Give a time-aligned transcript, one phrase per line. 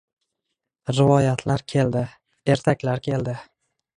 [0.93, 2.03] Rivoyatlar keldi,
[2.55, 3.37] ertaklar keldi